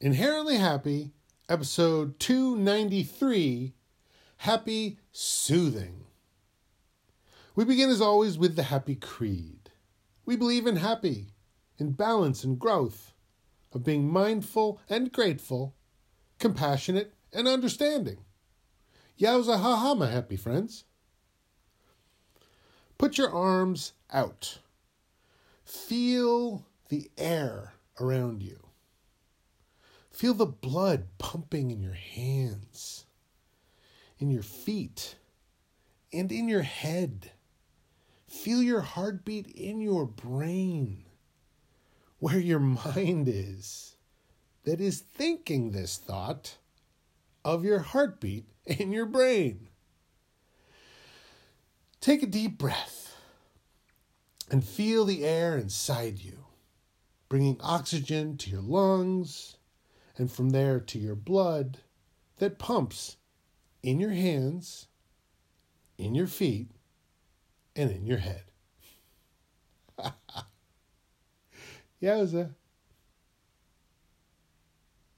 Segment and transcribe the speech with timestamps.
[0.00, 1.10] Inherently Happy,
[1.48, 3.74] episode 293
[4.36, 6.04] Happy Soothing.
[7.56, 9.70] We begin as always with the Happy Creed.
[10.24, 11.32] We believe in happy,
[11.78, 13.12] in balance and growth,
[13.72, 15.74] of being mindful and grateful,
[16.38, 18.18] compassionate and understanding.
[19.18, 20.84] Yowza ha ha, my happy friends.
[22.98, 24.60] Put your arms out.
[25.64, 28.67] Feel the air around you.
[30.10, 33.04] Feel the blood pumping in your hands,
[34.18, 35.16] in your feet,
[36.12, 37.30] and in your head.
[38.26, 41.04] Feel your heartbeat in your brain,
[42.18, 43.96] where your mind is,
[44.64, 46.56] that is thinking this thought
[47.44, 49.68] of your heartbeat in your brain.
[52.00, 53.16] Take a deep breath
[54.50, 56.44] and feel the air inside you,
[57.28, 59.57] bringing oxygen to your lungs
[60.18, 61.78] and from there to your blood
[62.38, 63.16] that pumps
[63.82, 64.88] in your hands,
[65.96, 66.70] in your feet,
[67.76, 68.42] and in your head.
[72.02, 72.54] Yowza.